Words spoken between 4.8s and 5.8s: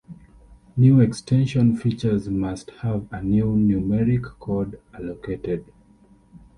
allocated.